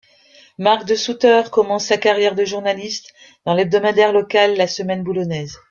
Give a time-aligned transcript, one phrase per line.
[0.57, 3.13] Marc Desoutter commence sa carrière de journaliste
[3.45, 5.59] dans l'hebdomadaire local La Semaine Boulonnaise.